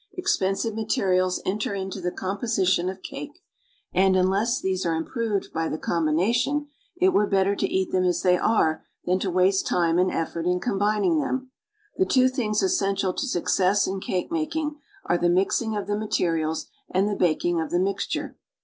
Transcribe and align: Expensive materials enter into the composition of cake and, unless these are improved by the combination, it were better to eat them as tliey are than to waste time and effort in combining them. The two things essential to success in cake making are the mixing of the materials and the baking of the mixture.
Expensive 0.13 0.73
materials 0.73 1.43
enter 1.45 1.75
into 1.75 2.01
the 2.01 2.09
composition 2.09 2.89
of 2.89 3.03
cake 3.03 3.43
and, 3.93 4.15
unless 4.15 4.59
these 4.59 4.83
are 4.83 4.95
improved 4.95 5.53
by 5.53 5.69
the 5.69 5.77
combination, 5.77 6.65
it 6.95 7.09
were 7.09 7.27
better 7.27 7.55
to 7.55 7.67
eat 7.67 7.91
them 7.91 8.03
as 8.05 8.23
tliey 8.23 8.41
are 8.41 8.83
than 9.05 9.19
to 9.19 9.29
waste 9.29 9.67
time 9.67 9.99
and 9.99 10.09
effort 10.09 10.47
in 10.47 10.59
combining 10.59 11.19
them. 11.19 11.51
The 11.97 12.05
two 12.07 12.29
things 12.29 12.63
essential 12.63 13.13
to 13.13 13.27
success 13.27 13.85
in 13.85 13.99
cake 13.99 14.31
making 14.31 14.75
are 15.05 15.19
the 15.19 15.29
mixing 15.29 15.75
of 15.75 15.85
the 15.85 15.95
materials 15.99 16.65
and 16.89 17.07
the 17.07 17.13
baking 17.15 17.61
of 17.61 17.69
the 17.69 17.77
mixture. 17.79 18.39